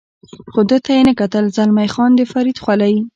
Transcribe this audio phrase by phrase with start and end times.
[0.51, 2.95] خو ده ته یې نه کتل، زلمی خان د فرید خولۍ.